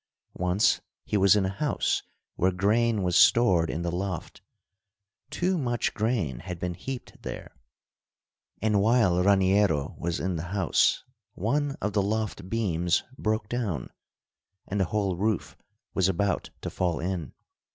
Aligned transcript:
Once 0.39 0.81
he 1.05 1.15
was 1.15 1.35
in 1.35 1.45
a 1.45 1.49
house 1.49 2.01
where 2.35 2.51
grain 2.51 3.03
was 3.03 3.15
stored 3.15 3.69
in 3.69 3.83
the 3.83 3.91
loft. 3.91 4.41
Too 5.29 5.59
much 5.59 5.93
grain 5.93 6.39
had 6.39 6.57
been 6.57 6.73
heaped 6.73 7.21
there; 7.21 7.55
and 8.63 8.81
while 8.81 9.21
Raniero 9.23 9.93
was 9.99 10.19
in 10.19 10.37
the 10.37 10.45
house 10.57 11.03
one 11.35 11.77
of 11.83 11.93
the 11.93 12.01
loft 12.01 12.49
beams 12.49 13.03
broke 13.15 13.47
down, 13.47 13.91
and 14.67 14.79
the 14.79 14.85
whole 14.85 15.17
roof 15.17 15.55
was 15.93 16.09
about 16.09 16.49
to 16.61 16.71
fall 16.71 16.99
in. 16.99 17.33